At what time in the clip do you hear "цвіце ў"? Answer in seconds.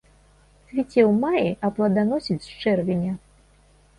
0.69-1.11